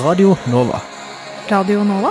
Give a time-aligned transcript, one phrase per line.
[0.00, 0.80] Radio Nova.
[1.50, 2.10] Radio Nova?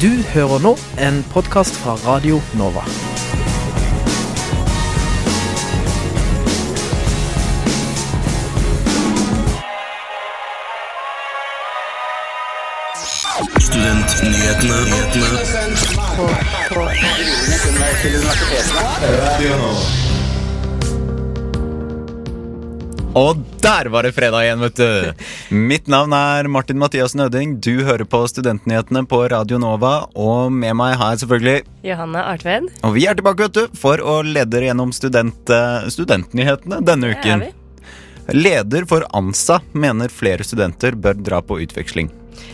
[0.00, 2.82] Du hører nå en podkast fra Radio Nova.
[13.62, 14.76] Studentnyhetene.
[23.14, 25.24] Og der var det fredag igjen, vet du.
[25.54, 27.60] Mitt navn er Martin Mathias Nøding.
[27.62, 30.08] Du hører på Studentnyhetene på Radio Nova.
[30.18, 32.66] Og med meg har jeg selvfølgelig Johanne Artved.
[32.82, 37.12] Og vi er tilbake, vet du, for å lede dere gjennom student, eh, studentnyhetene denne
[37.14, 37.46] uken.
[37.46, 37.52] vi.
[38.32, 42.10] Leder for ANSA mener flere studenter bør dra på utveksling.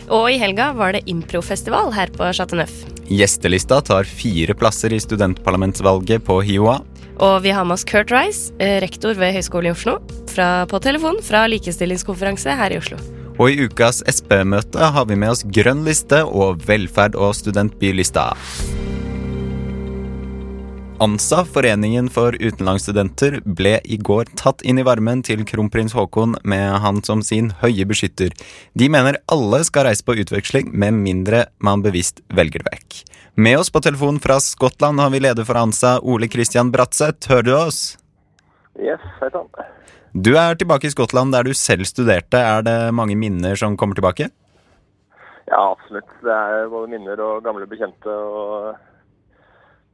[0.09, 2.85] Og i helga var det improfestival her på Chateau Neuf.
[3.09, 6.79] Gjestelista tar fire plasser i studentparlamentsvalget på HiOA.
[7.19, 9.97] Og vi har med oss Kurt Rice, eh, rektor ved Høgskolen i Oslo,
[10.39, 12.99] fra, på telefon fra likestillingskonferanse her i Oslo.
[13.39, 18.31] Og i ukas SP-møte har vi med oss grønn liste og velferd og studentbylista.
[20.99, 26.75] ANSA, Foreningen for utenlandsstudenter, ble i går tatt inn i varmen til kronprins Haakon med
[26.83, 28.35] han som sin høye beskytter.
[28.75, 33.01] De mener alle skal reise på utveksling, med mindre man bevisst velger det vekk.
[33.39, 37.31] Med oss på telefon fra Skottland har vi leder for ANSA, Ole Christian Bratseth.
[37.31, 37.83] Hører du oss?
[38.75, 39.47] Yes, hei sann.
[40.13, 42.37] Du er tilbake i Skottland der du selv studerte.
[42.41, 44.29] Er det mange minner som kommer tilbake?
[45.49, 46.09] Ja, absolutt.
[46.23, 48.73] Det er både minner og gamle bekjente og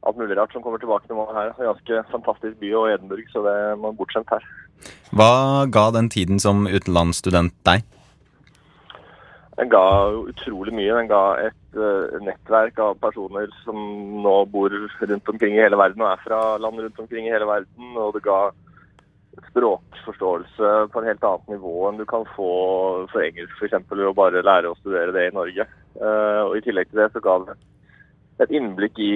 [0.06, 1.50] alt mulig rart som kommer tilbake når man er her.
[1.52, 4.48] Er en ganske fantastisk by og Edinburgh, så det er man bortskjemt her.
[5.16, 7.84] Hva ga den tiden som utenlandsstudent deg?
[9.56, 9.86] Den ga
[10.32, 10.92] utrolig mye.
[10.96, 13.76] Den ga et uh, nettverk av personer som
[14.24, 17.48] nå bor rundt omkring i hele verden og er fra land rundt omkring i hele
[17.48, 17.96] verden.
[17.96, 18.40] Og det ga
[19.56, 22.50] språkforståelse på en helt annet nivå enn du kan få
[23.08, 23.78] for engelsk f.eks.
[23.88, 25.64] ved å bare lære å studere det i Norge.
[25.96, 27.56] Eh, og I tillegg til det så ga det
[28.44, 29.14] et innblikk i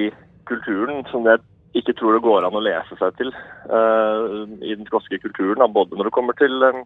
[0.48, 1.42] kulturen som jeg
[1.76, 4.25] ikke tror det går an å lese seg til eh,
[4.65, 5.62] i den skotske kulturen.
[5.76, 6.81] Både når det kommer til, eh,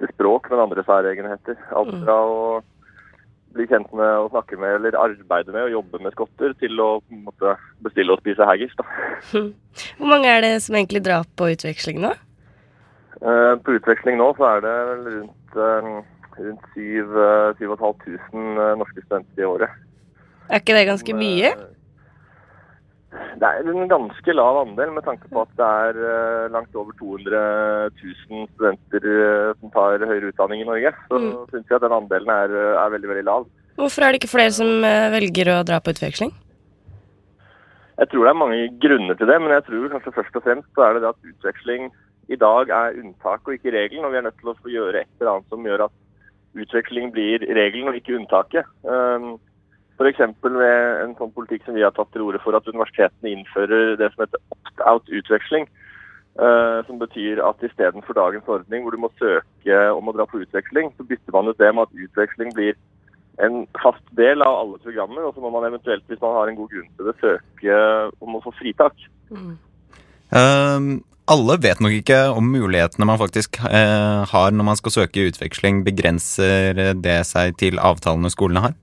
[0.00, 1.60] til språk, men andre særegenheter.
[1.76, 2.40] Alt fra å
[3.56, 6.88] bli kjent med og snakke med eller arbeide med og jobbe med skotter, til å
[7.12, 8.72] måte, bestille og spise haggis.
[9.98, 12.16] Hvor mange er det som egentlig drar på utveksling nå?
[13.18, 14.74] Eh, På utveksling nå så er det
[15.06, 16.02] rundt, eh,
[16.38, 19.70] rundt 7500 norske studenter i året.
[20.48, 21.50] Er ikke det ganske mye?
[23.38, 26.92] Det er en ganske lav andel med tanke på at det er eh, langt over
[27.00, 27.90] 200
[28.30, 30.92] 000 studenter eh, som tar høyere utdanning i Norge.
[31.08, 31.46] Så Mm.
[31.50, 33.46] syns jeg at den andelen er, eh, er veldig, veldig lav.
[33.78, 36.32] Hvorfor er det ikke flere som eh, velger å dra på utveksling?
[37.98, 40.68] Jeg tror det er mange grunner til det, men jeg tror kanskje først og fremst
[40.76, 41.90] så er det det at utveksling
[42.28, 45.02] i dag er unntak og ikke regelen, og vi er nødt til å få gjøre
[45.02, 45.94] et eller annet som gjør at
[46.58, 48.68] utveksling blir regelen og ikke unntaket.
[48.84, 49.36] Um,
[49.98, 50.20] F.eks.
[50.44, 54.12] ved en sånn politikk som vi har tatt til orde for at universitetene innfører det
[54.12, 55.66] som heter opt-out-utveksling.
[56.38, 60.38] eh, som betyr at istedenfor dagens ordning hvor du må søke om å dra på
[60.38, 62.76] utveksling, så bytter man ut det med at utveksling blir
[63.42, 66.58] en fast del av alle programmer, og så må man eventuelt, hvis man har en
[66.60, 67.80] god grunn til det, søke
[68.22, 69.02] om å få fritak.
[70.38, 75.28] Ehm, alle vet nok ikke om mulighetene man faktisk eh, har når man skal søke
[75.28, 75.84] utveksling.
[75.86, 78.76] Begrenser det seg til avtalene skolene har?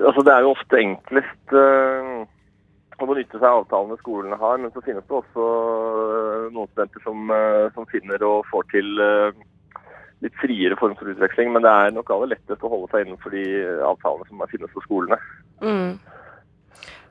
[0.00, 2.26] Altså, det er jo ofte enklest eh,
[3.00, 7.04] å benytte seg av avtalene skolene har, men så finnes det også eh, noen studenter
[7.04, 9.42] som, eh, som finner og får til eh,
[10.24, 11.52] litt friere form for utveksling.
[11.54, 13.44] Men det er nok aller lettest å holde seg innenfor de
[13.88, 15.20] avtalene som finnes på skolene.
[15.64, 15.94] Mm.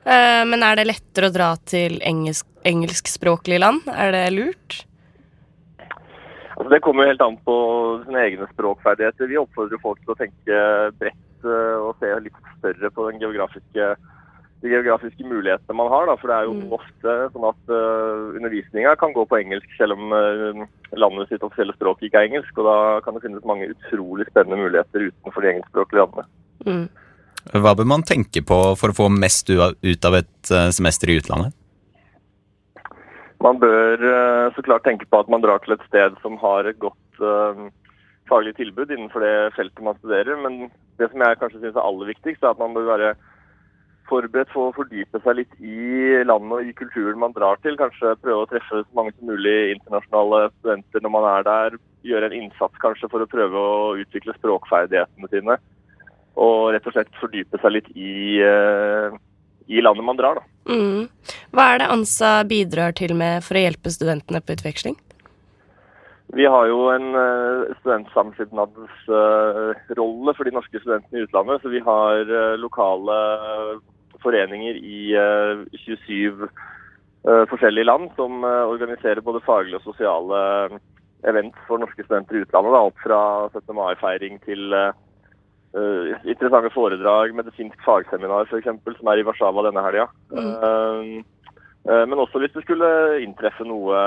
[0.04, 3.84] Eh, men er det lettere å dra til engelsk, engelskspråklige land?
[3.92, 4.78] Er det lurt?
[6.60, 7.56] Altså, det kommer jo helt an på
[8.04, 9.28] sine egne språkferdigheter.
[9.28, 10.62] Vi oppfordrer folk til å tenke
[11.00, 13.86] bredt eh, og se litt større på den geografiske,
[14.60, 16.08] de geografiske mulighetene man har.
[16.08, 16.16] Da.
[16.20, 16.72] For det er jo Mm.
[16.76, 21.72] ofte sånn at uh, undervisninga kan gå på engelsk selv om uh, landet sitt offisielle
[21.76, 22.52] språk ikke er engelsk.
[22.60, 26.28] Og da kan det finnes mange utrolig spennende muligheter utenfor de engelskspråklige landene.
[26.68, 26.88] Mm.
[27.48, 31.18] Hva bør man tenke på for å få mest ut av et eh, semester i
[31.20, 31.56] utlandet?
[33.40, 36.68] Man bør eh, så klart tenke på at man drar til et sted som har
[36.68, 37.62] et godt eh,
[38.28, 40.36] faglig tilbud innenfor det feltet man studerer.
[40.44, 40.68] Men
[41.00, 43.14] det som jeg kanskje syns er aller viktigst, er at man bør være
[44.10, 47.78] forberedt for å fordype seg litt i landet og i kulturen man drar til.
[47.80, 51.78] Kanskje prøve å treffe så mange som mulig internasjonale studenter når man er der.
[52.06, 55.56] Gjøre en innsats kanskje for å prøve å utvikle språkferdighetene sine.
[56.40, 59.12] Og rett og slett fordype seg litt i, eh,
[59.68, 60.46] i landet man drar, da.
[60.70, 61.08] Mm.
[61.52, 64.96] Hva er det ANSA bidrar til med for å hjelpe studentene på utveksling?
[66.32, 71.62] Vi har jo en uh, studentsamskipnadsrolle uh, for de norske studentene i utlandet.
[71.62, 73.16] Så vi har uh, lokale
[74.20, 75.16] foreninger i
[75.80, 76.48] 27
[77.48, 80.38] forskjellige land som organiserer både faglige og sosiale
[81.28, 82.72] events for norske studenter i utlandet.
[82.72, 83.76] Da, alt fra 17.
[83.76, 84.74] mai-feiring til
[85.70, 88.66] interessante foredrag, medisinsk fagseminar f.eks.,
[88.98, 90.08] som er i Warszawa denne helga.
[90.34, 91.22] Mm.
[92.10, 92.88] men også hvis det skulle
[93.24, 94.00] inntreffe noe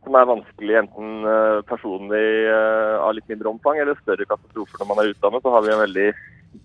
[0.00, 1.28] som er vanskelig enten
[1.68, 5.74] personlig av litt mindre omfang eller større katastrofer når man er utdannet, så har vi
[5.74, 6.08] en veldig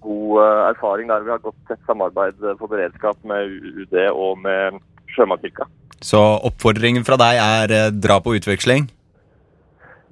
[0.02, 0.42] god
[0.72, 3.52] erfaring der vi har godt tett samarbeid på beredskap med
[3.84, 4.80] UD og med
[5.14, 5.68] Sjømannskirka.
[6.04, 8.88] Så oppfordringen fra deg er dra på utveksling?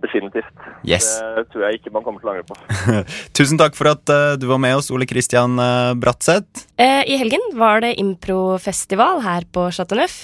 [0.03, 0.51] Definitivt.
[0.83, 1.05] Yes.
[1.38, 2.57] Det tror jeg ikke man kommer til å angre på.
[3.38, 6.65] Tusen takk for at uh, du var med oss, Ole Kristian uh, Bratseth.
[6.75, 10.17] Uh, I helgen var det improfestival her på Chateau Neuf,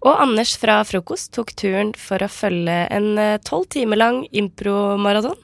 [0.00, 3.12] og Anders fra Frokost tok turen for å følge en
[3.44, 5.36] tolv uh, timer lang impromaraton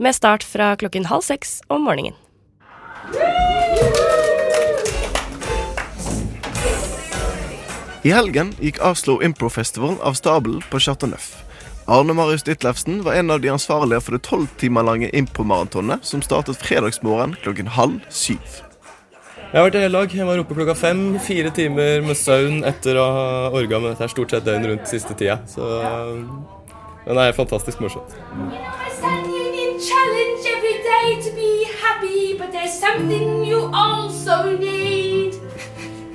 [0.00, 2.16] med start fra klokken halv seks om morgenen.
[8.04, 11.43] I helgen gikk Oslo Improfestival av stabelen på Chateau Neuf.
[11.86, 16.22] Arne Marius Ditlevsen var en av de ansvarlige for det tolv timer lange impromaratonet som
[16.24, 18.62] startet fredagsmorgen klokken halv syv.
[19.52, 20.14] Jeg har vært i hele dag.
[20.16, 21.02] Jeg var oppe klokka fem.
[21.22, 25.14] Fire timer med søvn etter å ha orga med dette stort sett døgn rundt siste
[25.14, 25.36] tida.
[25.46, 25.60] Så
[27.04, 28.16] det er fantastisk morsomt.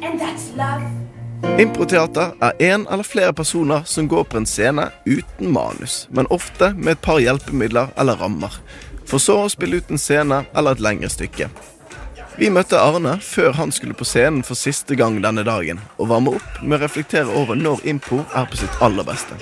[0.01, 1.09] And that's love.
[1.40, 6.74] Improteater er én eller flere personer som går på en scene uten manus, men ofte
[6.76, 8.54] med et par hjelpemidler eller rammer,
[9.08, 11.50] for så å spille ut en scene eller et lengre stykke.
[12.40, 16.38] Vi møtte Arne før han skulle på scenen for siste gang denne dagen, og varme
[16.38, 19.36] opp med å reflektere over når impro er på sitt aller beste.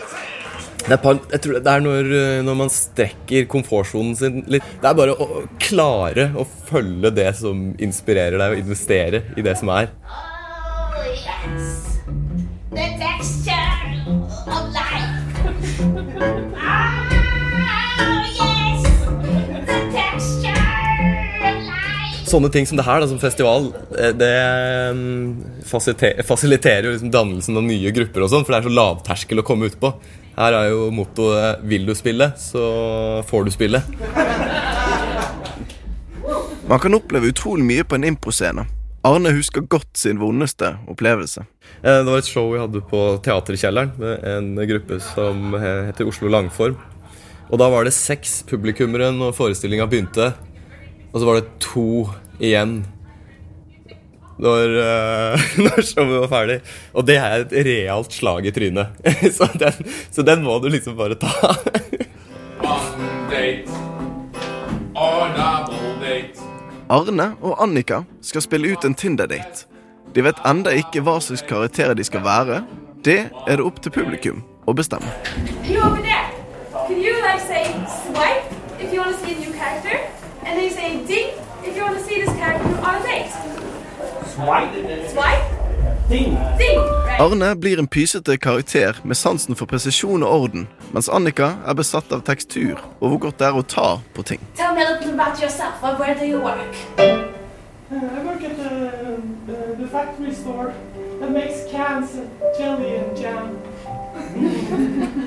[0.87, 4.65] Det er, jeg tror det er når, eh, når, man strekker komfortsonen sin litt.
[4.79, 9.57] Det er bare å klare å følge det som inspirerer deg, og investere i det
[9.59, 9.91] som er.
[22.27, 24.33] Sånne ting som det her, da, som festival, eh, det
[24.93, 29.41] mm, fasiliterer jo liksom dannelsen av nye grupper og sånn, for det er så lavterskel
[29.41, 29.93] å komme ut på.
[30.37, 33.81] Her er jo mottoet 'vil du spille, så får du spille'.
[36.67, 38.67] Man kan oppleve utrolig mye på en improscene.
[39.07, 41.45] Arne husker godt sin vondeste opplevelse.
[41.79, 46.31] Eh, det var et show vi hadde på Teaterkjelleren med en gruppe som heter Oslo
[46.33, 46.75] Langform.
[47.47, 50.33] Og da var det seks publikummere når forestillinga begynte.
[51.13, 52.07] Og så var det to
[52.43, 52.81] igjen
[54.37, 56.59] når, uh, når showet var ferdig.
[56.93, 58.99] Og det er et realt slag i trynet.
[59.37, 61.55] så, den, så, den, må du liksom bare ta.
[66.89, 69.65] Arne og Annika skal spille ut en Tinder-date.
[70.15, 72.61] De vet enda ikke hva slags karakterer de skal være.
[73.03, 75.11] Det er det opp til publikum å bestemme.
[75.67, 76.31] You over there.
[76.87, 77.67] Could you like say
[78.05, 78.47] swipe
[78.79, 79.99] if you want to see a new character?
[80.45, 81.35] And then you say ding
[81.67, 83.35] if you want to see this character on a date.
[84.31, 85.11] Swipe.
[85.11, 85.46] Swipe?
[86.09, 86.37] Ding.
[86.57, 86.79] Ding.
[87.19, 92.13] Arne blir en pysete karakter med sansen for presisjon og orden, mens Annika er besatt
[92.15, 94.39] av tekstur og hvor godt det er å ta på ting.
[94.55, 95.81] Tell me a little about yourself.
[95.81, 96.77] Where do you work?
[96.97, 97.11] Uh,
[97.91, 98.71] I work at the,
[99.51, 100.73] uh, the factory store
[101.19, 102.27] that makes cans of
[102.57, 103.57] jelly and jam.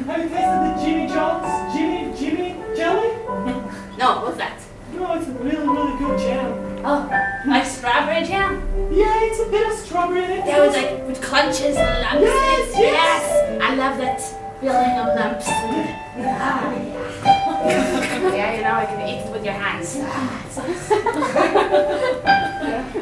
[0.09, 3.11] Have you tasted the Jimmy John's Jimmy Jimmy jelly?
[3.99, 4.57] No, what's that?
[4.95, 6.53] No, it's a really, really good jam.
[6.85, 7.09] Oh,
[7.47, 8.63] like strawberry jam?
[8.91, 9.10] Yeah,
[10.81, 12.23] like with crunches and lumps.
[12.23, 12.79] Yes, yes.
[12.79, 13.63] yes.
[13.63, 14.21] I love that
[14.61, 15.47] feeling of lumps.
[15.49, 16.73] ah,
[17.65, 18.35] yeah.
[18.35, 19.97] yeah, you know, I can eat it with your hands.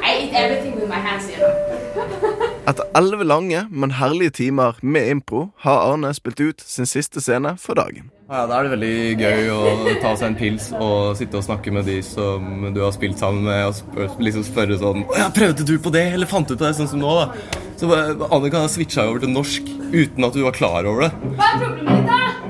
[0.03, 2.35] I eat everything with my hands, you know.
[2.69, 7.55] Etter elleve lange, men herlige timer med impro har Arne spilt ut sin siste scene
[7.57, 8.11] for dagen.
[8.29, 9.61] Ja, Da er det veldig gøy å
[10.03, 13.49] ta seg en pils og sitte og snakke med de som du har spilt sammen
[13.49, 16.67] med, og spør, liksom spørre sånn ja, 'Prøvde du på det, eller fant du på
[16.67, 17.33] det?' Sånn som nå, da.
[17.81, 21.13] Så ha switcha over til norsk uten at du var klar over det.
[21.39, 22.48] Hva er problemet ditt, da?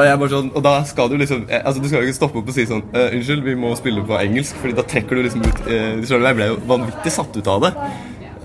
[0.00, 2.50] Og, sånn, og da skal du liksom eh, altså Du skal jo ikke stoppe opp
[2.50, 5.44] og si sånn uh, 'Unnskyld, vi må spille på engelsk', Fordi da trekker du liksom
[5.44, 7.72] ut uh, Jeg ble jo vanvittig satt ut av det.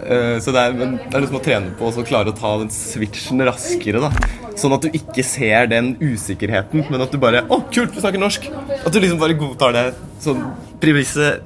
[0.06, 2.56] Uh, så det er, men, det er liksom å trene på å klare å ta
[2.62, 4.04] den switchen raskere.
[4.04, 4.12] da
[4.56, 8.22] Sånn at du ikke ser den usikkerheten, men at du bare 'Å, kult, vi snakker
[8.22, 8.50] norsk!'
[8.86, 9.86] At du liksom bare godtar det
[10.24, 10.44] sånn
[10.80, 11.44] premisset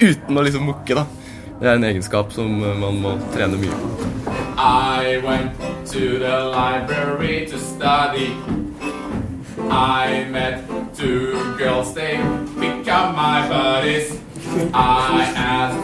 [0.00, 1.04] uten å liksom mukke, da.
[1.60, 4.08] Det er en egenskap som eh, man må trene mye på.
[4.56, 5.60] I went
[5.92, 8.32] to the library to study.
[9.70, 10.64] I met
[10.94, 12.16] two girls, they
[12.58, 14.18] become my buddies.
[14.74, 15.78] I asked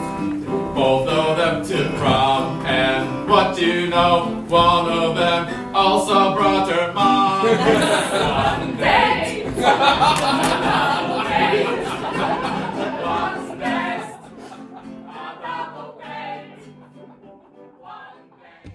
[0.74, 4.44] both of them to prom, and what do you know?
[4.48, 7.46] One of them also brought her mom.
[7.46, 9.44] One day.
[9.56, 11.76] Double date.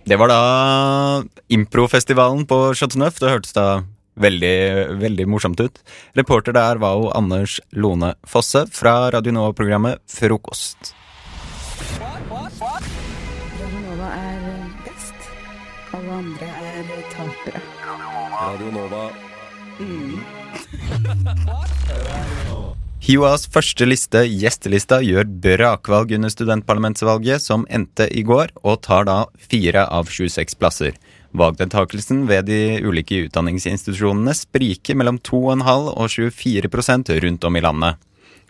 [0.06, 3.20] Det var da improfestivalen på Chateau Neuf.
[3.20, 3.84] Det hørtes da
[4.22, 4.56] veldig,
[5.02, 5.82] veldig morsomt ut.
[6.18, 10.94] Reporter der var jo Anders Lone Fosse fra Radio Nova-programmet Frokost.
[11.82, 12.62] Hiwas
[14.12, 14.42] er
[14.86, 15.20] best.
[15.98, 17.62] Alle andre er tapere.
[18.42, 19.04] Radio Nova.
[23.02, 29.16] HiOAs første liste, gjestelista, gjør brakvalg under studentparlamentsvalget, som endte i går, og tar da
[29.42, 30.94] fire av 26 plasser.
[31.38, 38.00] Valgdeltakelsen ved de ulike utdanningsinstitusjonene spriker mellom 2,5 og 24% rundt om i landet.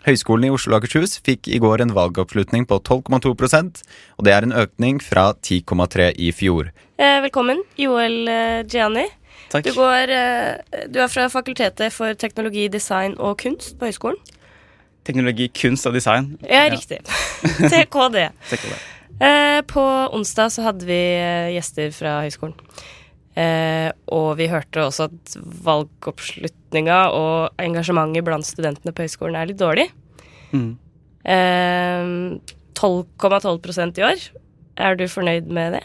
[0.02, 3.82] Høgskolen i Oslo og Akershus fikk i går en valgoppslutning på 12,2%
[4.18, 6.72] og det er en økning fra 10,3 i fjor.
[6.98, 9.06] Eh, velkommen, Joel eh, Gianni.
[9.52, 9.68] Takk.
[9.68, 14.18] Du, går, eh, du er fra Fakultetet for teknologi, design og kunst på høyskolen.
[15.06, 16.32] Teknologi, kunst og design.
[16.46, 16.98] Ja, riktig.
[17.70, 18.28] TKD.
[18.50, 18.74] TKD.
[19.22, 19.82] Eh, på
[20.16, 22.56] onsdag så hadde vi eh, gjester fra høyskolen.
[23.38, 29.62] Eh, og vi hørte også at valgoppslutninga og engasjementet blant studentene på høyskolen er litt
[29.62, 29.86] dårlig.
[30.52, 30.74] Mm.
[31.22, 32.12] Eh,
[32.76, 34.26] 12,12% i år.
[34.82, 35.84] Er du fornøyd med det?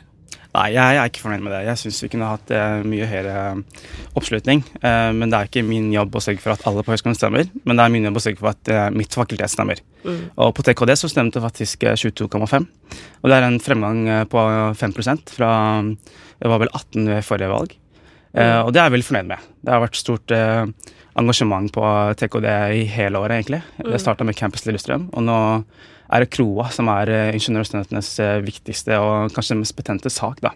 [0.56, 1.62] Nei, jeg er ikke fornøyd med det.
[1.68, 3.88] Jeg syns vi kunne hatt eh, mye høyere eh,
[4.18, 4.64] oppslutning.
[4.80, 7.50] Eh, men det er ikke min jobb å sørge for at alle på høyskolen stemmer,
[7.68, 9.82] men det er min jobb å sørge for at mitt fakultet stemmer.
[10.06, 10.22] Mm.
[10.44, 12.68] Og på TKD så stemte faktisk eh, 22,5.
[13.22, 14.46] Og det er en fremgang på
[14.80, 15.52] 5% fra
[15.84, 17.76] Det var vel 18 ved forrige valg.
[18.38, 19.52] Eh, og det er jeg veldig fornøyd med.
[19.66, 20.34] Det har vært stort
[21.18, 21.84] engasjement på
[22.18, 23.62] TKD i hele året, egentlig.
[23.82, 25.38] Det starta med Campus Lillestrøm, og nå
[26.14, 30.42] er Kroa som er eh, ingeniørstudentenes eh, viktigste og kanskje mest betente sak.
[30.44, 30.54] da.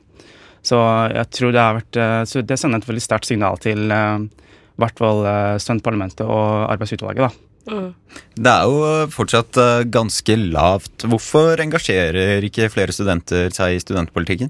[0.64, 0.78] Så
[1.12, 4.82] jeg tror det har vært eh, Så det sender et veldig sterkt signal til i
[4.82, 5.26] hvert fall
[5.62, 7.28] studentparlamentet og arbeidsutvalget.
[7.28, 7.48] da.
[7.72, 7.92] Mm.
[8.34, 9.60] Det er jo fortsatt
[9.94, 11.06] ganske lavt.
[11.06, 14.50] Hvorfor engasjerer ikke flere studenter seg i studentpolitikken?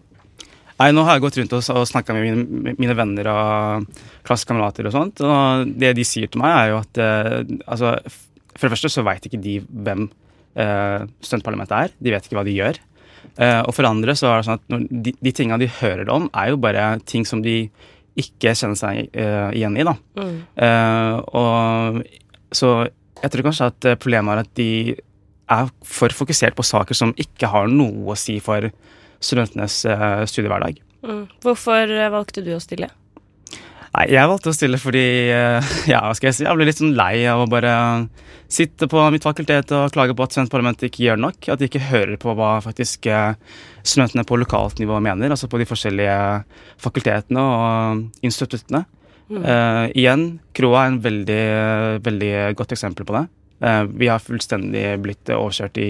[0.80, 4.96] Nei, nå har jeg gått rundt og, snakka med mine, mine venner og klassekamerater og
[4.96, 7.02] sånt, og det de sier til meg, er jo at
[7.68, 7.92] altså,
[8.56, 10.08] For det første så veit ikke de hvem
[10.56, 11.96] eh, studentparlamentet er.
[12.00, 12.80] De vet ikke hva de gjør.
[13.38, 16.30] Eh, og for andre så er det sånn at de, de tinga de hører om,
[16.36, 17.64] er jo bare ting som de
[18.20, 19.96] ikke kjenner seg eh, igjen i, da.
[20.20, 20.34] Mm.
[20.68, 22.02] Eh, og
[22.52, 22.74] så
[23.22, 24.72] jeg tror kanskje at eh, problemet er at de
[25.52, 28.70] er for fokusert på saker som ikke har noe å si for
[29.22, 30.82] studentenes eh, studiehverdag.
[31.06, 31.24] Mm.
[31.44, 32.90] Hvorfor eh, valgte du å stille?
[33.92, 35.04] Nei, jeg valgte å stille fordi
[35.36, 37.74] eh, ja, hva skal jeg si, jeg ble litt sånn lei av å bare
[38.52, 41.50] sitte på mitt fakultet og klage på at studentparlamentet ikke gjør nok.
[41.52, 43.36] At de ikke hører på hva faktisk eh,
[43.84, 46.18] studentene på lokalt nivå mener, altså på de forskjellige
[46.82, 48.86] fakultetene og instituttene.
[49.32, 51.44] Eh, igjen, Kroa er en veldig,
[52.04, 53.28] veldig godt eksempel på det.
[53.62, 55.90] Uh, vi har fullstendig blitt overkjørt i,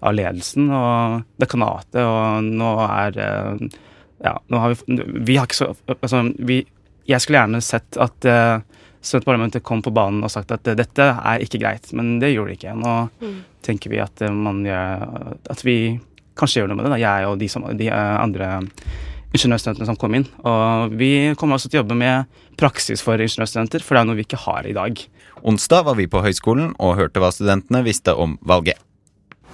[0.00, 3.80] av ledelsen og dekanatet, og nå er uh,
[4.22, 4.96] Ja, har vi
[5.26, 6.62] Vi har så Altså, vi
[7.08, 8.60] jeg skulle gjerne sett at uh,
[9.02, 12.52] studentparlamentet kom på banen og sagt at uh, dette er ikke greit, men det gjorde
[12.54, 12.74] de ikke.
[12.78, 13.40] Nå Mm.
[13.62, 15.76] tenker vi at, uh, man gjør, at vi
[16.38, 17.00] kanskje gjør noe med det, da.
[17.02, 18.62] jeg og de, som, de uh, andre
[19.32, 20.26] ingeniørstudentene som kom inn.
[20.44, 22.26] Og vi kommer også til å jobbe med
[22.60, 24.98] praksis for ingeniørstudenter, for det er noe vi ikke har i dag.
[25.42, 28.76] Onsdag var vi på høyskolen og hørte hva studentene visste om valget.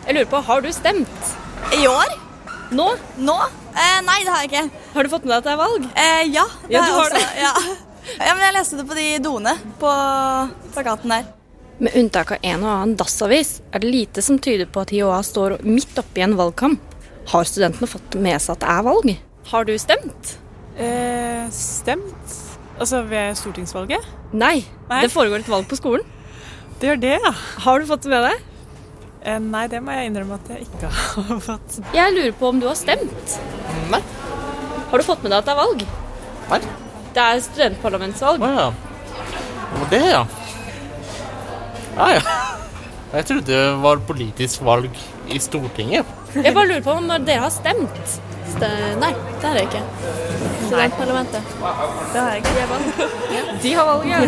[0.06, 1.36] Jeg lurer på, har du stemt?
[1.78, 2.27] I år?
[2.70, 2.86] Nå?
[3.24, 3.36] Nå?
[3.72, 4.82] Eh, nei, det har jeg ikke.
[4.94, 5.86] Har du fått med deg at det er valg?
[5.94, 7.70] Eh, ja, det Ja, har du jeg har også.
[8.18, 8.24] Ja.
[8.26, 9.92] ja, men jeg leste det på de doene på
[10.74, 11.28] plakaten der.
[11.78, 15.20] Med unntak av en og annen dassavis er det lite som tyder på at HiOA
[15.24, 16.82] står midt oppi en valgkamp.
[17.30, 19.14] Har studentene fått med seg at det er valg?
[19.52, 20.34] Har du stemt?
[20.76, 22.36] Eh, stemt?
[22.78, 24.04] Altså ved stortingsvalget?
[24.32, 25.00] Nei, Nei.
[25.04, 26.04] det foregår et valg på skolen.
[26.78, 27.32] Det gjør det, ja.
[27.64, 28.44] Har du fått det med deg?
[29.28, 30.90] Eh, nei, det må jeg innrømme at jeg ikke
[31.28, 31.78] har fått.
[31.96, 33.38] Jeg lurer på om du har stemt.
[33.92, 34.00] Nei.
[34.88, 35.82] Har du fått med deg at det er valg?
[36.48, 36.60] Nei.
[37.16, 38.44] Det er studentparlamentsvalg.
[38.44, 38.68] Å ja.
[39.78, 40.22] Og det, ja.
[41.98, 42.22] Ja, ja.
[43.08, 44.96] Jeg trodde det var politisk valg
[45.32, 46.08] i Stortinget.
[46.36, 48.16] Jeg bare lurer på om dere har stemt.
[48.58, 49.82] Nei, det har jeg ikke.
[50.68, 51.52] Studentparlamentet.
[52.14, 53.08] Det har jeg ikke.
[53.64, 54.22] De har valg, ja.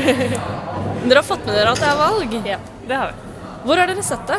[1.09, 2.35] Dere har fått med dere at det er valg?
[2.45, 3.30] Ja, det har vi.
[3.65, 4.39] Hvor har dere sett det?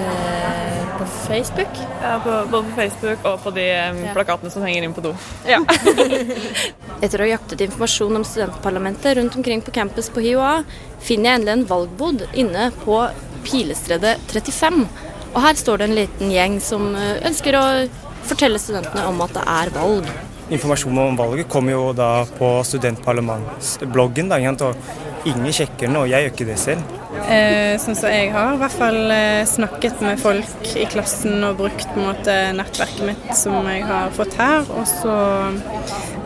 [0.00, 1.80] Eh, på Facebook?
[2.02, 4.12] Ja, på, både på Facebook og på de ja.
[4.16, 5.12] plakatene som henger inn på do.
[5.52, 5.60] Ja.
[7.04, 10.62] Etter å ha jaktet informasjon om studentparlamentet rundt omkring på campus på HiOA,
[11.04, 13.02] finner jeg endelig en valgbod inne på
[13.44, 14.86] Pilestredet 35.
[15.34, 17.64] Og her står det en liten gjeng som eh, ønsker å
[18.24, 20.08] fortelle studentene om at det er valg.
[20.52, 26.24] Informasjonen om valget kommer jo da på studentparlamentsbloggen, da, og ingen sjekker den, og jeg
[26.24, 26.94] gjør ikke det selv.
[27.24, 31.60] Eh, sånn som jeg har i hvert fall eh, snakket med folk i klassen og
[31.60, 34.66] brukt på en måte nettverket mitt som jeg har fått her.
[34.74, 35.14] Og så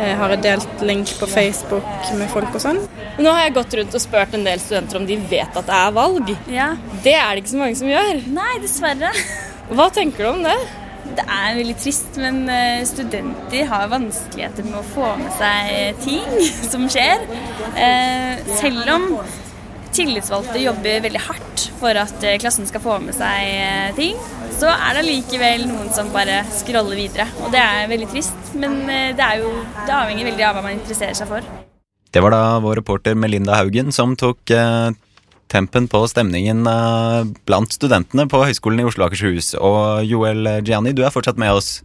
[0.01, 2.83] eh, har jeg delt link på Facebook med folk og sånn.
[3.19, 5.79] Nå har jeg gått rundt og spurt en del studenter om de vet at det
[5.79, 6.35] er valg.
[6.49, 8.25] Det er det ikke så mange som gjør.
[8.35, 9.15] Nei, dessverre.
[9.69, 10.57] Hva tenker du om det?
[11.19, 16.23] Det er veldig trist, men eh, studenter har vanskeligheter med å få med seg ting
[16.73, 17.25] som skjer.
[17.75, 19.09] Eh, Selv om
[19.97, 24.15] tillitsvalgte jobber veldig hardt for at eh, klassen skal få med seg ting,
[24.61, 27.27] så er det likevel noen som bare scroller videre.
[27.43, 29.51] Og det er veldig trist, men det, er jo,
[29.89, 31.51] det avhenger veldig av hva man interesserer seg for.
[32.15, 34.55] Det var da vår reporter Melinda Haugen som tok
[35.53, 39.55] tempen på stemningen eh, blant studentene på Høgskolen i Oslo og Akershus.
[39.59, 41.81] Og Joel Gianni, du er fortsatt med oss.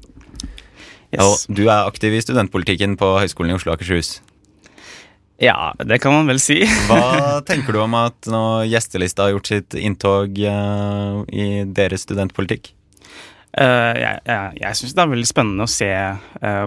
[1.13, 4.17] Og du er aktiv i studentpolitikken på Høgskolen i Oslo og Akershus.
[5.41, 6.61] Ja, det kan man vel si.
[6.87, 12.73] Hva tenker du om at nå gjestelista har gjort sitt inntog eh, i deres studentpolitikk?
[13.53, 16.63] Uh, jeg jeg, jeg syns det er veldig spennende å se uh,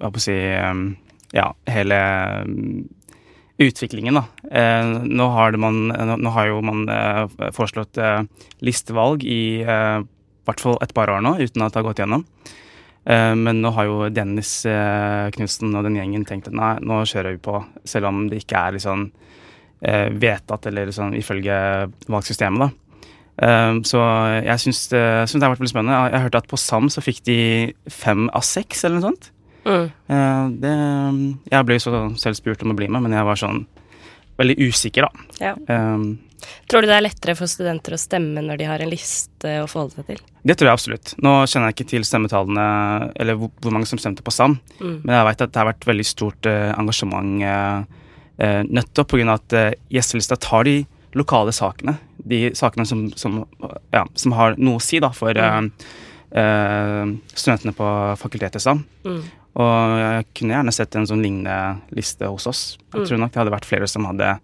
[0.00, 0.86] å si um,
[1.36, 1.98] ja, hele
[2.48, 2.86] um,
[3.68, 4.24] utviklingen, da.
[4.50, 7.22] Eh, nå, har man, nå, nå har jo man eh,
[7.54, 8.24] foreslått eh,
[8.64, 10.02] listevalg i eh,
[10.48, 12.26] hvert fall et par år nå, uten at det har gått gjennom.
[13.04, 14.54] Eh, men nå har jo Dennis
[15.36, 18.62] Knutsen og den gjengen tenkt at nei, nå kjører vi på, selv om det ikke
[18.68, 19.08] er liksom
[19.80, 21.58] eh, vedtatt eller liksom ifølge
[22.06, 22.70] valgsystemet, da.
[23.42, 24.00] Eh, så
[24.44, 26.00] jeg syns det, det har vært veldig spennende.
[26.00, 27.38] Jeg, jeg hørte at på SAM så fikk de
[27.90, 29.32] fem av seks, eller noe sånt.
[29.64, 29.86] Mm.
[29.88, 30.74] Eh, det,
[31.52, 33.64] jeg ble så selv spurt om å bli med, men jeg var sånn
[34.40, 35.26] veldig usikker, da.
[35.42, 35.56] Ja.
[35.68, 36.16] Um,
[36.66, 39.68] Tror du det er lettere for studenter å stemme når de har en liste å
[39.70, 40.22] forholde seg til?
[40.42, 41.12] Det tror jeg absolutt.
[41.22, 42.64] Nå kjenner jeg ikke til stemmetallene,
[43.22, 44.96] eller hvor, hvor mange som stemte på SAM, Mm.
[45.04, 47.84] men jeg vet at det har vært veldig stort uh, engasjement uh,
[48.42, 49.36] eh, nettopp pga.
[49.36, 50.80] at uh, gjestelista tar de
[51.14, 51.98] lokale sakene.
[52.16, 53.44] De sakene som, som,
[53.92, 58.84] ja, som har noe å si da, for eh, studentene på fakultetet SAM.
[59.04, 59.22] Mm.
[59.54, 62.78] Og jeg kunne gjerne sett en sånn lignende liste hos oss.
[62.92, 63.06] Jeg Mm.
[63.08, 64.38] tror nok det hadde vært flere som hadde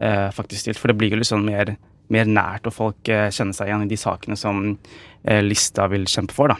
[0.00, 1.76] eh, faktisk stilt, for det blir jo litt sånn mer,
[2.10, 4.78] mer nært, og folk eh, kjenner seg igjen i de sakene som
[5.24, 6.56] eh, lista vil kjempe for, da.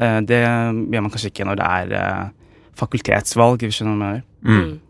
[0.00, 2.28] Eh, det gjør man kanskje ikke når det er eh,
[2.76, 4.60] fakultetsvalg, hvis du skjønner hva jeg mener.
[4.64, 4.80] Mm.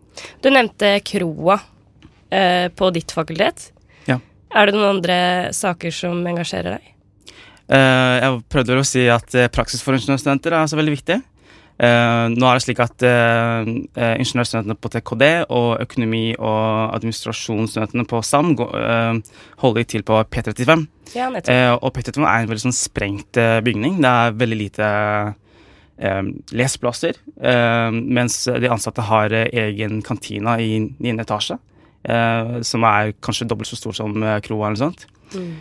[0.42, 1.60] Du nevnte kroa
[2.30, 3.70] eh, på ditt fakultet.
[4.06, 4.18] Ja.
[4.54, 5.18] Er det noen andre
[5.54, 6.90] saker som engasjerer deg?
[7.68, 11.20] Eh, jeg prøvde vel å si at praksis for ingeniørstudenter er så veldig viktig.
[11.74, 18.20] Eh, nå er det slik at uh, ingeniørstudentene på TKD og økonomi- og administrasjonsstudentene på
[18.22, 20.84] SAM holder til på P35.
[21.16, 21.26] Ja,
[21.74, 23.98] og P35 er en veldig sånn sprengt bygning.
[24.02, 24.90] Det er veldig lite
[26.50, 27.18] leseplasser.
[27.94, 31.58] Mens de ansatte har egen kantina i niende etasje.
[32.66, 35.06] Som er kanskje dobbelt så stor som kroa eller noe sånt.
[35.36, 35.52] Mm.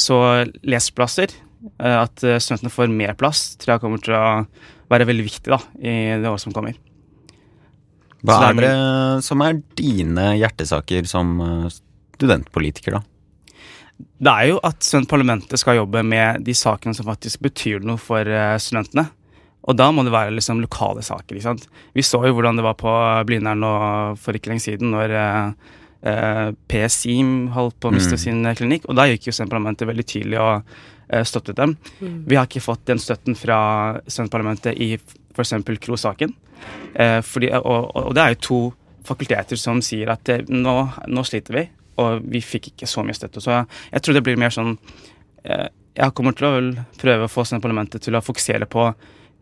[0.00, 0.20] Så
[0.64, 1.36] leseplasser,
[1.84, 4.24] at studentene får mer plass, tror jeg kommer til å
[4.90, 6.76] være veldig viktig da, i det året som kommer.
[8.24, 11.66] Hva er det som er dine hjertesaker som eh,
[12.16, 13.02] studentpolitiker, da?
[13.94, 18.24] Det er jo at studentparlamentet skal jobbe med de sakene som faktisk betyr noe for
[18.26, 19.06] eh, studentene.
[19.64, 21.36] Og da må det være liksom lokale saker.
[21.36, 21.68] ikke sant?
[21.96, 22.90] Vi så jo hvordan det var på
[23.28, 23.72] Blindern nå
[24.20, 25.70] for ikke lenge siden, når eh,
[26.10, 28.24] eh, PSIM holdt på å miste Mm.
[28.24, 28.88] sin klinikk.
[28.88, 30.76] Og da gikk jo studentparlamentet veldig tydelig og
[31.22, 31.76] støttet dem.
[32.00, 32.16] Mm.
[32.26, 33.58] Vi har ikke fått den støtten fra
[34.06, 35.54] studentparlamentet i f.eks.
[35.84, 36.34] Kro-saken.
[36.94, 37.20] Eh,
[37.60, 38.60] og, og det er jo to
[39.04, 40.76] fakulteter som sier at eh, nå,
[41.10, 41.64] nå sliter vi,
[42.02, 43.42] og vi fikk ikke så mye støtte.
[43.42, 44.76] Så jeg, jeg tror det blir mer sånn
[45.44, 48.88] eh, Jeg kommer til å prøve å få studentparlamentet til å fokusere på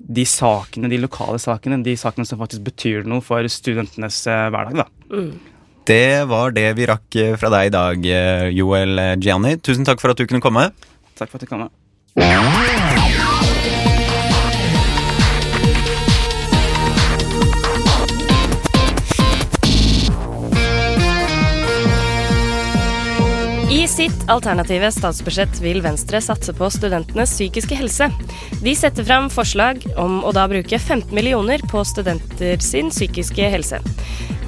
[0.03, 4.83] de sakene, de lokale sakene, de sakene som faktisk betyr noe for studentenes eh, hverdag.
[4.83, 4.89] da.
[5.13, 5.33] Mm.
[5.87, 9.57] Det var det vi rakk eh, fra deg i dag, eh, Joel Gianni.
[9.63, 10.71] Tusen takk for at du kunne komme.
[11.23, 11.71] Takk for at jeg kom.
[12.17, 13.02] I
[23.93, 28.09] sitt alternative statsbudsjett vil Venstre satse på studentenes psykiske helse.
[28.63, 33.83] De setter fram forslag om å da bruke 15 millioner på studenter sin psykiske helse.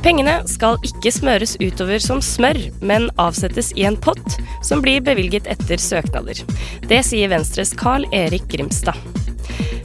[0.04, 5.48] Pengene skal ikke smøres utover som smør, men avsettes i en pott som blir bevilget
[5.52, 6.40] etter søknader.
[6.88, 8.96] Det sier Venstres Carl Erik Grimstad.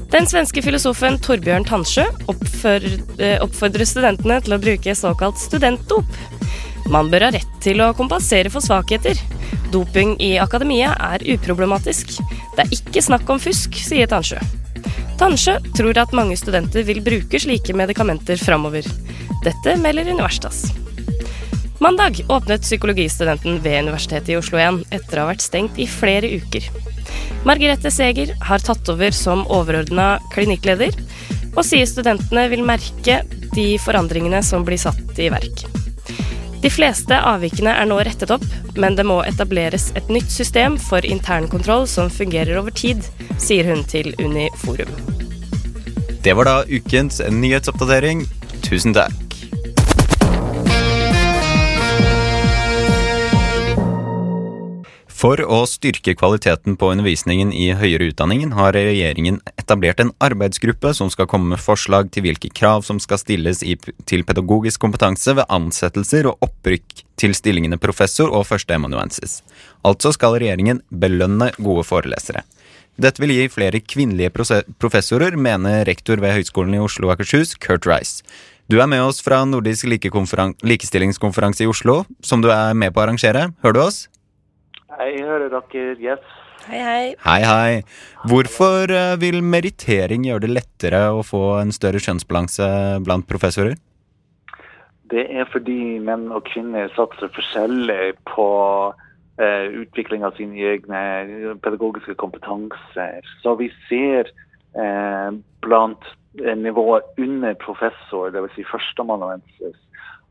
[0.09, 6.15] Den svenske filosofen Torbjørn Tannsjø oppfordrer, oppfordrer studentene til å bruke såkalt studentdop.
[6.89, 9.19] Man bør ha rett til å kompensere for svakheter.
[9.73, 12.15] Doping i akademia er uproblematisk.
[12.57, 14.41] Det er ikke snakk om fusk, sier Tansjø.
[15.19, 18.87] Tansjø tror at mange studenter vil bruke slike medikamenter framover.
[19.45, 20.65] Dette melder Universitas.
[21.79, 26.27] Mandag åpnet psykologistudenten ved Universitetet i Oslo igjen, etter å ha vært stengt i flere
[26.41, 26.65] uker.
[27.47, 30.97] Margrethe Seger har tatt over som overordna klinikkleder,
[31.53, 33.21] og sier studentene vil merke
[33.55, 35.63] de forandringene som blir satt i verk.
[36.59, 38.43] De fleste avvikene er nå rettet opp,
[38.75, 43.05] men det må etableres et nytt system for internkontroll som fungerer over tid,
[43.39, 44.91] sier hun til Uniforum.
[46.19, 48.25] Det var da ukens nyhetsoppdatering.
[48.65, 49.28] Tusen takk.
[55.19, 61.09] For å styrke kvaliteten på undervisningen i høyere utdanningen har regjeringen etablert en arbeidsgruppe som
[61.11, 63.75] skal komme med forslag til hvilke krav som skal stilles i,
[64.07, 69.41] til pedagogisk kompetanse ved ansettelser og opprykk til stillingene professor og førsteamanuensis.
[69.83, 72.45] Altså skal regjeringen belønne gode forelesere.
[72.95, 74.31] Dette vil gi flere kvinnelige
[74.79, 78.23] professorer, mener rektor ved Høgskolen i Oslo og Akershus, Kurt Rice.
[78.71, 83.07] Du er med oss fra Nordisk likestillingskonferanse i Oslo, som du er med på å
[83.09, 83.49] arrangere.
[83.65, 83.99] Hører du oss?
[84.99, 86.23] Jeg hører dere, yes.
[86.67, 87.03] Hei, hei.
[87.23, 87.75] Hei, hei.
[88.27, 92.67] Hvorfor eh, vil merittering gjøre det lettere å få en større kjønnsbalanse
[93.05, 93.77] blant professorer?
[95.09, 98.49] Det er fordi menn og kvinner satser forskjellig på
[99.39, 103.23] eh, utvikling av sine egne pedagogiske kompetanser.
[103.39, 104.27] Så vi ser
[104.75, 105.29] eh,
[105.63, 108.51] blant nivået under professor, dvs.
[108.59, 109.79] Si førsteamanuensis,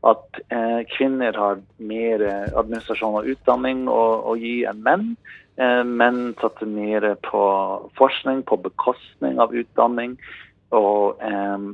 [0.07, 5.07] at eh, kvinner har mer eh, administrasjon og utdanning å, å gi enn menn.
[5.59, 7.43] Eh, menn satser mer på
[7.99, 10.15] forskning, på bekostning av utdanning.
[10.75, 11.65] Og eh,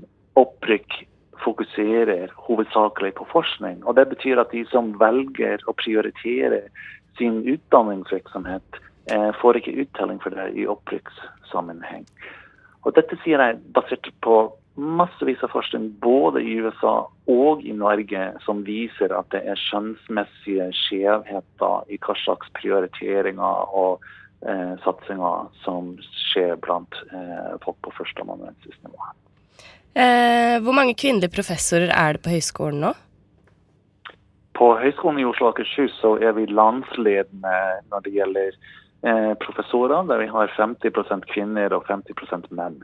[0.41, 1.03] opprykk
[1.43, 3.83] fokuserer hovedsakelig på forskning.
[3.85, 6.63] Og Det betyr at de som velger å prioritere
[7.19, 12.05] sin utdanningsvirksomhet, eh, får ikke uttelling for det i opprykkssammenheng.
[12.85, 18.27] Og Dette sier jeg basert på massevis av forskning både i USA og i Norge
[18.43, 24.03] som viser at det er skjønnsmessige skjevheter i hva slags prioriteringer og
[24.43, 25.93] eh, satsinger som
[26.31, 29.11] skjer blant eh, folk på førsteamanuensisnivå.
[29.95, 32.95] Eh, hvor mange kvinnelige professorer er det på høyskolen nå?
[34.55, 37.55] På Høgskolen i Oslo og Akershus så er vi landsledende
[37.91, 38.53] når det gjelder
[39.07, 42.77] eh, professorer, der vi har 50% kvinner og 50% menn.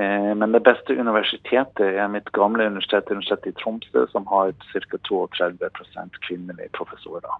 [0.00, 5.00] Eh, men det beste universitetet er mitt gamle universitet, Universitetet i Tromsø, som har ca.
[5.10, 7.34] 32% kvinnelige professorer.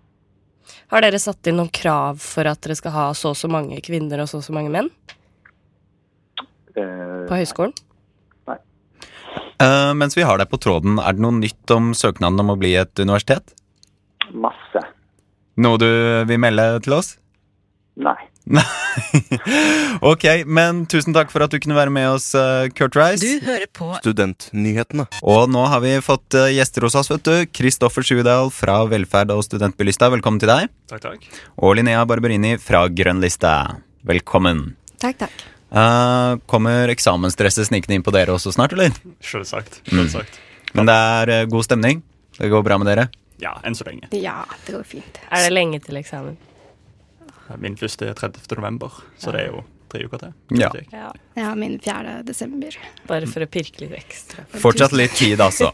[0.92, 3.80] Har dere satt inn noen krav for at dere skal ha så og så mange
[3.86, 4.90] kvinner og så og så mange menn?
[6.76, 7.72] Eh, på høyskolen?
[8.50, 8.58] Nei.
[9.62, 12.58] Uh, mens vi har deg på tråden, er det noe nytt om søknaden om å
[12.60, 13.54] bli et universitet?
[14.30, 14.84] Masse.
[15.60, 15.88] Noe du
[16.28, 17.14] vil melde til oss?
[18.00, 18.18] Nei.
[20.10, 23.20] ok, men tusen takk for at du kunne være med oss, uh, Kurt Rice.
[23.22, 25.06] Du hører på Studentnyhetene.
[25.20, 27.36] Og nå har vi fått uh, gjester hos oss, vet du.
[27.54, 30.72] Kristoffer Sjudal fra Velferd og Studentbylista, velkommen til deg.
[30.90, 31.30] Takk, takk.
[31.60, 33.54] Og Linnea Barberini fra Grønnlista,
[34.08, 34.70] velkommen.
[35.02, 35.46] Takk, takk.
[35.70, 38.96] Uh, kommer eksamensstresset snikende inn på dere også snart, eller?
[39.22, 39.82] Selvsagt.
[39.86, 40.40] Selvsagt.
[40.70, 40.80] Mm.
[40.80, 42.04] Men det er god stemning?
[42.40, 43.10] Det går bra med dere?
[43.40, 44.10] Ja, enn så lenge.
[44.16, 45.20] Ja, det går fint.
[45.30, 46.36] Er det lenge til eksamen?
[47.58, 48.46] Min første er 30.
[48.58, 50.32] november, så det er jo tre uker til.
[50.60, 50.70] Ja.
[50.94, 51.10] ja.
[51.38, 52.20] ja min 4.
[52.26, 52.76] desember.
[53.08, 54.46] Bare for å pirke litt ekstra.
[54.62, 55.72] Fortsatt litt tid, altså.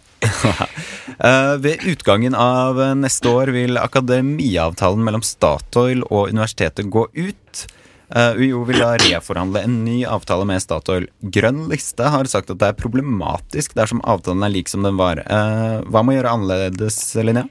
[1.64, 7.66] Ved utgangen av neste år vil akademiavtalen mellom Statoil og universitetet gå ut.
[8.06, 11.08] UiO vil da reforhandle en ny avtale med Statoil.
[11.20, 15.24] Grønn liste har sagt at det er problematisk dersom avtalen er lik som den var.
[15.26, 17.50] Hva må gjøre annerledes, Linnea?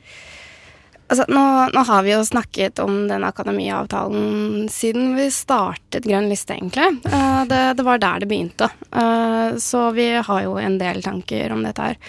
[1.05, 6.55] Altså, nå, nå, har vi jo snakket om den akademiavtalen siden vi startet Grønn liste,
[6.57, 6.97] egentlig.
[7.05, 8.71] Uh, det, det, var der det begynte.
[8.89, 11.99] Uh, så vi har jo en del tanker om dette her.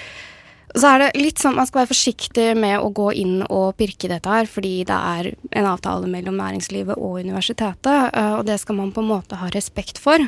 [0.77, 4.09] Så er det litt sånn man skal være forsiktig med å gå inn og pirke
[4.13, 5.29] dette her, fordi det er
[5.61, 9.51] en avtale mellom næringslivet og universitetet, uh, og det skal man på en måte ha
[9.53, 10.25] respekt for.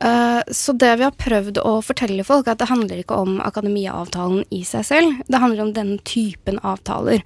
[0.00, 4.46] Så det vi har prøvd å fortelle folk, er at det handler ikke om akademiavtalen
[4.48, 5.18] i seg selv.
[5.28, 7.20] Det handler om den typen avtaler.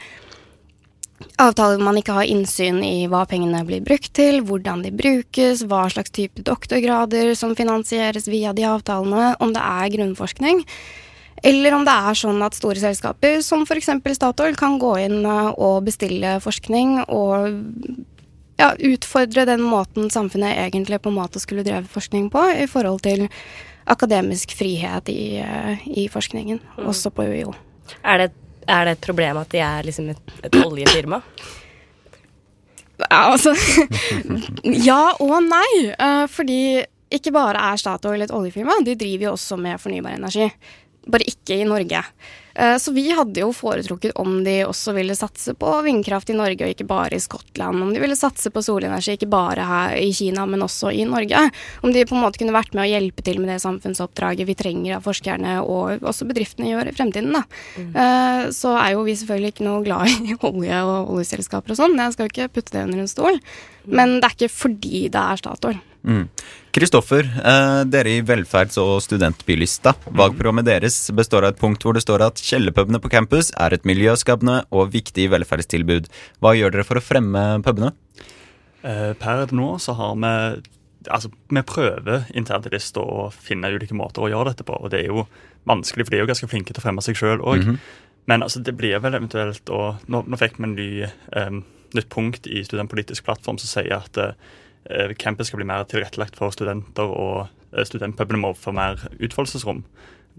[1.41, 5.65] Avtaler hvor man ikke har innsyn i hva pengene blir brukt til, hvordan de brukes,
[5.69, 10.65] hva slags type doktorgrader som finansieres via de avtalene, om det er grunnforskning.
[11.45, 13.91] Eller om det er sånn at store selskaper, som f.eks.
[14.17, 17.59] Statoil, kan gå inn eh, og bestille forskning og
[18.61, 23.03] ja, utfordre den måten samfunnet egentlig på en måte skulle drevet forskning på, i forhold
[23.05, 23.27] til
[23.91, 26.87] akademisk frihet i, eh, i forskningen, Mm.
[26.89, 27.55] også på UiO.
[28.03, 28.33] Er det,
[28.69, 31.21] er det et problem at de er liksom et, et oljefirma?
[33.11, 33.53] Altså
[34.89, 35.91] Ja og nei.
[35.93, 36.59] eh, fordi
[37.15, 40.49] ikke bare er Statoil et oljefirma, de driver jo også med fornybar energi.
[41.11, 42.01] Bare ikke i Norge.
[42.55, 46.63] Eh, Så vi hadde jo foretrukket om de også ville satse på vindkraft i Norge,
[46.63, 47.83] og ikke bare i Skottland.
[47.83, 51.51] Om de ville satse på solenergi, ikke bare her i Kina, men også i Norge.
[51.83, 54.55] Om de på en måte kunne vært med å hjelpe til med det samfunnsoppdraget vi
[54.59, 57.35] trenger av forskerne, og også bedriftene gjør i fremtiden.
[57.35, 57.43] Da.
[57.77, 58.53] Mm.
[58.55, 61.99] Så er jo vi selvfølgelig ikke noe glad i olje og oljeselskaper og sånn.
[61.99, 63.41] Jeg skal jo ikke putte det under en stol.
[63.85, 65.83] Men det er ikke fordi det er Statoil.
[66.05, 66.29] Mm.
[66.75, 69.95] Kristoffer, eh, dere i velferds- og studentbylista.
[70.11, 73.87] Valgprogrammet deres består av et punkt hvor det står at kjellerpubene på campus er et
[73.89, 76.09] miljøskapende og viktig velferdstilbud.
[76.45, 77.95] Hva gjør dere for å fremme pubene?
[78.85, 80.63] Eh, Per nå så har vi
[81.05, 84.73] Altså, vi prøver internt i lista å finne ulike måter å gjøre dette på.
[84.73, 85.27] Og det er jo
[85.69, 87.61] vanskelig, for de er jo ganske flinke til å fremme seg sjøl òg.
[87.61, 87.77] Mhm.
[88.25, 92.09] Men altså, det blir vel eventuelt å Nå, nå fikk vi en ny, um, nytt
[92.09, 97.05] punkt i studentpolitisk plattform som sier at uh, campus skal bli mer tilrettelagt for studenter,
[97.05, 99.85] og uh, studentpubene må få mer utfoldelsesrom.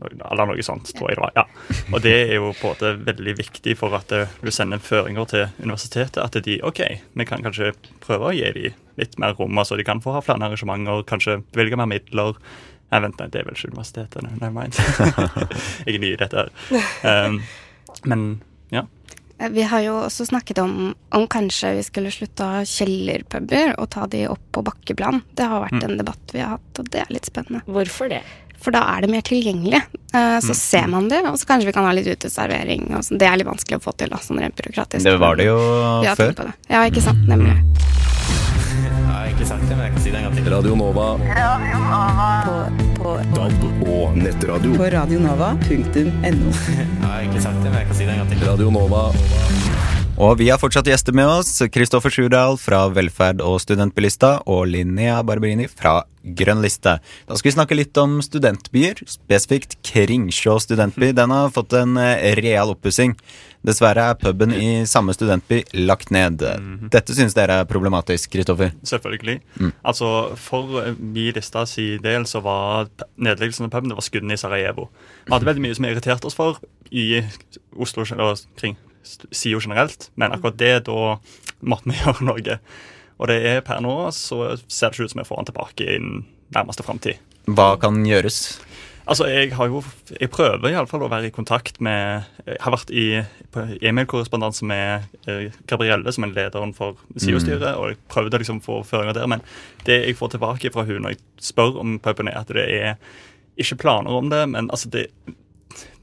[0.03, 1.33] Eller noe sånt, tror jeg det var.
[1.37, 1.45] Ja.
[1.93, 5.29] Og det er jo på en måte veldig viktig for at eh, du sender føringer
[5.31, 6.19] til universitetet.
[6.23, 6.81] At de OK,
[7.15, 7.71] vi kan kanskje
[8.03, 11.41] prøve å gi dem litt mer rom, altså de kan få ha flere arrangementer, kanskje
[11.55, 12.37] bevilge mer midler.
[12.93, 14.27] Nei, vent, nei, det er vel ikke universitetet.
[14.39, 14.77] nei, mind.
[15.85, 16.45] jeg er ny i dette.
[16.45, 17.25] her.
[17.27, 17.41] Um,
[18.05, 18.27] men
[18.71, 18.85] ja.
[19.39, 23.75] Eh, Vi har jo også snakket om om kanskje vi skulle slutte å ha kjellerpuber
[23.79, 25.21] og ta de opp på bakkeplan.
[25.35, 25.83] Det har vært Mm.
[25.91, 27.61] en debatt vi har hatt, og det er litt spennende.
[27.65, 28.21] Hvorfor det?
[28.57, 29.81] For da er det mer tilgjengelig.
[30.13, 30.55] Eh, Så Mm.
[30.55, 32.95] ser man det, og så kanskje vi kan ha litt uteservering.
[32.95, 33.03] Og.
[33.17, 35.03] Det er litt vanskelig å få til, da, sånn rent byråkratisk.
[35.03, 35.57] Det var det jo
[36.15, 36.35] før.
[36.35, 36.53] det.
[36.69, 37.27] Ja, ikke sant.
[37.27, 37.55] Nemlig.
[39.25, 40.51] Jeg har sant sagt det, men jeg det en gang til.
[40.53, 41.07] Radio Nova.
[42.45, 42.55] På,
[42.99, 44.75] på, DAB og nettradio.
[44.77, 45.65] på radionova.no.
[46.21, 48.47] Jeg har egentlig sagt det, men jeg kan si det en gang til.
[48.47, 49.09] Radio Nova.
[50.15, 51.57] Og vi har fortsatt gjester med oss.
[51.75, 56.95] Kristoffer Sjurdal fra Velferd og studentbylista og Linnea Barberini fra Grønn liste.
[57.27, 61.11] Da skal vi snakke litt om studentbyer, spesifikt Kringsjå studentby.
[61.17, 63.17] Den har fått en eh, real oppussing.
[63.65, 66.43] Dessverre er puben i samme studentby lagt ned.
[66.93, 68.73] Dette synes dere er problematisk, Kristoffer?
[68.85, 69.39] Selvfølgelig.
[69.57, 69.71] Mm.
[69.81, 74.37] Altså, For eh, min lista si del så var nedleggelsen av puben det var skuddene
[74.37, 74.89] i Sarajevo.
[75.25, 77.23] Vi hadde veldig mye som irriterte oss for i
[77.81, 81.17] Oslo og kring SIO generelt, men akkurat det, da
[81.65, 82.59] måtte vi gjøre noe.
[83.15, 85.85] Og det er per nå så ser det ikke ut som vi får den tilbake
[85.85, 86.25] i den
[86.55, 87.21] nærmeste framtid.
[87.45, 88.57] Hva kan gjøres?
[89.05, 89.83] Altså, jeg har jo
[90.19, 93.05] Jeg prøver iallfall å være i kontakt med Jeg har vært i
[93.55, 98.81] e-mailkorrespondanse med eh, Gabrielle, som er lederen for SIO-styret, og jeg prøvde liksom å få
[98.83, 99.45] føringer der, men
[99.87, 101.21] det jeg får tilbake fra hun når jeg
[101.53, 102.97] spør om Paupen, er at det er
[103.55, 105.05] ikke planer om det, men altså det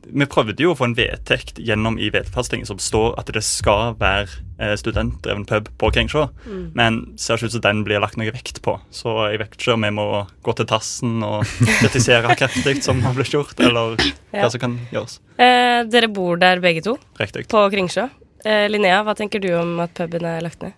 [0.06, 3.94] vi prøvde jo å få en vedtekt gjennom i vedtektsting som står at det skal
[4.00, 6.64] være eh, studentdreven pub på Kringsjå, Mm.
[6.74, 8.78] men ser ikke ut som den blir lagt noe vekt på.
[8.90, 10.06] Så jeg vet ikke om vi må
[10.42, 11.44] gå til tassen og
[11.80, 13.96] kritisere kraftig som har blitt gjort, eller
[14.32, 14.42] Ja.
[14.42, 15.20] hva som kan gjøres.
[15.38, 17.46] Eh, dere bor der begge to, Riktig.
[17.48, 18.08] på Kringsjå.
[18.44, 20.72] Eh, Linnea, hva tenker du om at puben er lagt ned?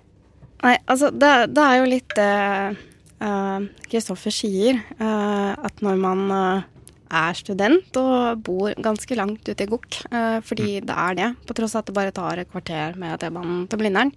[0.62, 2.76] Nei, altså, det, det er jo litt det
[3.88, 4.80] Kristoffer sier.
[5.00, 6.62] eh, at når man eh,
[7.20, 11.56] er student og bor ganske langt ute i Gokk, eh, fordi det er det, på
[11.56, 14.12] tross av at det bare tar et kvarter med T-banen til Blindern,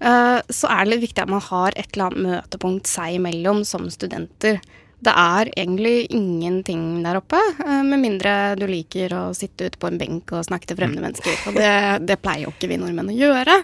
[0.00, 3.64] eh, så er det litt viktig at man har et eller annet møtepunkt seg imellom
[3.68, 4.60] som studenter.
[5.04, 9.90] Det er egentlig ingenting der oppe, eh, med mindre du liker å sitte ute på
[9.90, 11.36] en benk og snakke til fremmede mennesker.
[11.50, 11.72] Og det,
[12.08, 13.58] det pleier jo ikke vi nordmenn å gjøre.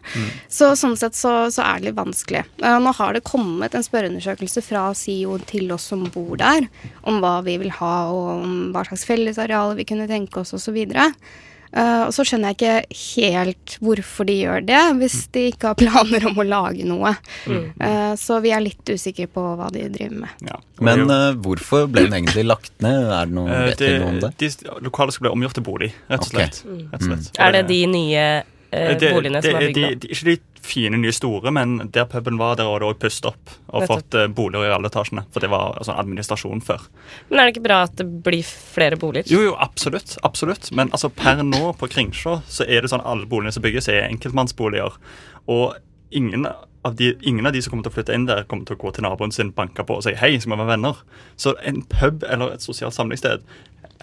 [0.52, 2.44] Så sånn sett så, så er det litt vanskelig.
[2.62, 6.68] Eh, nå har det kommet en spørreundersøkelse fra SIO til oss som bor der,
[7.08, 10.82] om hva vi vil ha, og om hva slags fellesarealer vi kunne tenke oss, osv.
[11.70, 15.78] Uh, og så skjønner jeg ikke helt hvorfor de gjør det, hvis de ikke har
[15.78, 17.12] planer om å lage noe.
[17.46, 17.66] Mm.
[17.78, 20.46] Eh, så vi er litt usikre på hva de driver med.
[20.82, 23.06] Men uh, hvorfor ble den egentlig lagt ned?
[23.06, 24.32] Er det noe, Eh, vet vi noe om det?
[24.40, 24.50] De
[24.84, 26.62] lokale skal bli omgjort til bolig, rett og slett.
[26.64, 26.86] Okay.
[26.90, 27.30] Rett og slett.
[27.38, 28.24] Er det de nye
[28.70, 30.36] eh, det, boligene det, som er bygd de, de, ikke de
[30.70, 33.52] fine, nye store, men der puben var, der var det òg pustet opp.
[33.70, 33.90] Og Nettopp.
[33.90, 35.26] fått eh, boliger i alle etasjene.
[35.34, 36.86] For det var altså, administrasjon før.
[37.28, 39.30] Men er det ikke bra at det blir flere boliger?
[39.32, 40.16] Jo, jo, absolutt.
[40.26, 40.70] absolutt.
[40.76, 44.08] Men altså, per nå på Kringsjå så er det sånn alle boligene som bygges, er
[44.08, 44.98] enkeltmannsboliger.
[45.50, 45.78] Og
[46.10, 46.46] ingen
[46.82, 48.80] av, de, ingen av de som kommer til å flytte inn der, kommer til å
[48.80, 51.02] gå til naboen sin, banke på og si hei, skal vi være venner?
[51.40, 53.44] Så en pub eller et sosialt samlingssted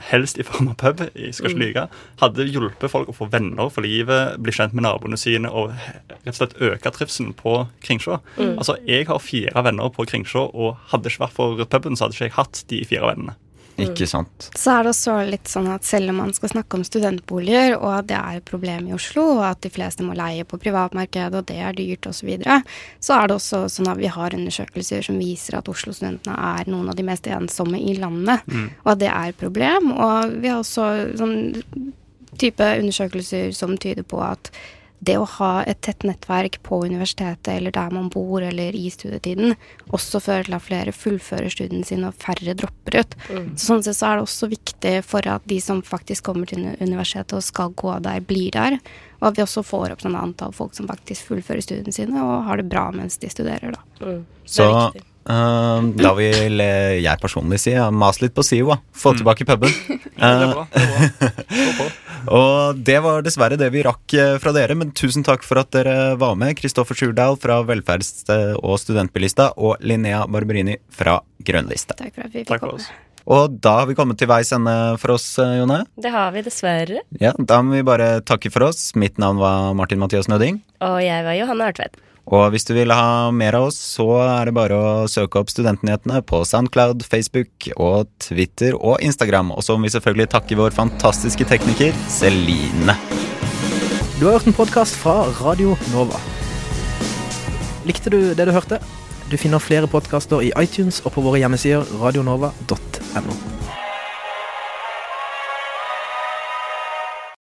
[0.09, 1.85] helst i form av pub, jeg skal ikke lyve,
[2.21, 6.29] hadde hjulpet folk å få venner for livet, bli kjent med naboene sine og rett
[6.33, 8.19] og slett øke trivselen på Kringsjå.
[8.37, 8.53] Mm.
[8.57, 12.17] Altså, Jeg har fire venner på Kringsjå, og hadde ikke vært for puben, så hadde
[12.17, 13.37] ikke jeg hatt de fire vennene.
[13.77, 14.47] Ikke sant.
[14.57, 17.91] Så er det også litt sånn at selv om man skal snakke om studentboliger, og
[17.99, 21.37] at det er et problem i Oslo, og at de fleste må leie på privatmarkedet,
[21.37, 22.55] og det er dyrt osv., så, videre,
[22.99, 26.89] så er det også sånn at vi har undersøkelser som viser at Oslo-studentene er noen
[26.89, 28.69] av de mest ensomme i landet, Mm.
[28.85, 29.91] og at det er et problem.
[29.91, 31.53] Og vi har også sånn
[32.37, 34.51] type undersøkelser som tyder på at
[34.99, 39.53] det å ha et tett nettverk på universitetet eller der man bor eller i studietiden,
[39.93, 43.17] også fører til at flere fullfører studiene sine og færre dropper ut.
[43.29, 43.51] Mm.
[43.53, 46.65] Så sånn sett så er det også viktig for at de som faktisk kommer til
[46.81, 48.79] universitetet og skal gå der, blir der.
[49.19, 52.49] Og at vi også får opp sånn antall folk som faktisk fullfører studiene sine og
[52.49, 54.17] har det bra mens de studerer, da.
[54.49, 54.65] Så
[55.29, 58.79] eh, da vil eh, jeg personlig si ja, mas litt på SIO, da.
[58.95, 59.73] Få tilbake puben.
[60.17, 61.81] Ja, det bra, Eh,
[62.39, 65.69] og det var dessverre det vi rakk eh, fra dere, men tusen takk for at
[65.75, 66.55] dere var med.
[66.57, 68.25] Kristoffer Sjurdal fra Velferds-
[68.57, 71.99] og studentbilista og Linnea Barberini fra Grønnlista.
[72.01, 72.87] Takk for at vi fikk komme.
[73.27, 75.81] Og da har vi kommet til veis ende for oss, eh, Jone.
[75.99, 77.01] Det har vi dessverre.
[77.19, 78.93] Ja, Da må vi bare takke for oss.
[78.95, 80.61] Mitt navn var Martin Mathias Nøding.
[80.81, 81.99] Og jeg var Johanne Artvedt.
[82.27, 85.51] Og hvis du vil ha mer av oss, så er det bare å søke opp
[85.51, 89.53] Studentnyhetene på Soundcloud, Facebook og Twitter og Instagram.
[89.55, 92.97] Og så må vi selvfølgelig takke vår fantastiske tekniker Celine.
[94.19, 96.19] Du har hørt en podkast fra Radio Nova.
[97.87, 98.81] Likte du det du hørte?
[99.31, 103.56] Du finner flere podkaster i iTunes og på våre hjemmesider radionova.no.